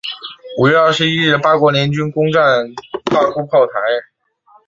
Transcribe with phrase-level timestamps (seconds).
[0.57, 2.73] 五月二十一日八国联军攻战
[3.05, 3.71] 大沽炮台。